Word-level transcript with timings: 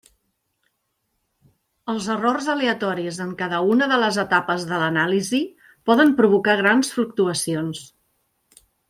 Els 1.93 2.07
errors 2.13 2.47
aleatoris 2.53 3.19
en 3.27 3.35
cada 3.41 3.59
una 3.73 3.89
de 3.91 3.99
les 4.05 4.17
etapes 4.23 4.65
de 4.73 4.79
l'anàlisi 4.85 5.43
poden 5.91 6.17
provocar 6.23 6.57
grans 6.63 6.91
fluctuacions. 6.97 7.85